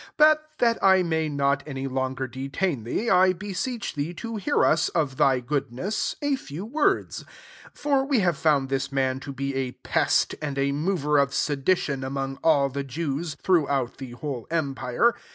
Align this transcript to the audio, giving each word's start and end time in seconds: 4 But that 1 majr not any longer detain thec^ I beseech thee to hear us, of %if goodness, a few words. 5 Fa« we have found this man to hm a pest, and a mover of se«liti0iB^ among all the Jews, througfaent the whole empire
4 0.17 0.17
But 0.17 0.49
that 0.57 0.81
1 0.81 1.03
majr 1.03 1.31
not 1.31 1.61
any 1.67 1.85
longer 1.85 2.25
detain 2.25 2.85
thec^ 2.85 3.13
I 3.13 3.33
beseech 3.33 3.93
thee 3.93 4.15
to 4.15 4.37
hear 4.37 4.65
us, 4.65 4.89
of 4.89 5.15
%if 5.15 5.45
goodness, 5.45 6.15
a 6.23 6.35
few 6.35 6.65
words. 6.65 7.23
5 7.73 7.73
Fa« 7.75 8.03
we 8.05 8.19
have 8.21 8.35
found 8.35 8.69
this 8.69 8.91
man 8.91 9.19
to 9.19 9.31
hm 9.31 9.51
a 9.53 9.73
pest, 9.83 10.33
and 10.41 10.57
a 10.57 10.71
mover 10.71 11.19
of 11.19 11.35
se«liti0iB^ 11.35 12.03
among 12.03 12.39
all 12.43 12.69
the 12.69 12.83
Jews, 12.83 13.35
througfaent 13.43 13.97
the 13.97 14.11
whole 14.13 14.47
empire 14.49 15.13